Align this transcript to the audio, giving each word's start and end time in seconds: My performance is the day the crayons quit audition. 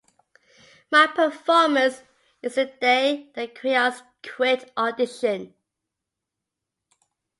My 0.91 1.05
performance 1.05 2.01
is 2.41 2.55
the 2.55 2.65
day 2.65 3.29
the 3.35 3.47
crayons 3.47 4.01
quit 4.23 4.71
audition. 4.75 5.53